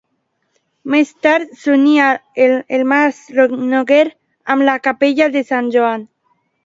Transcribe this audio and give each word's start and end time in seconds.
Més 0.93 1.09
tard 1.25 1.51
s'uní 1.63 1.93
el 2.77 2.85
mas 2.93 3.19
Noguer 3.75 4.03
amb 4.55 4.67
la 4.71 4.79
capella 4.89 5.29
de 5.37 5.45
Sant 5.51 5.71
Joan. 5.77 6.09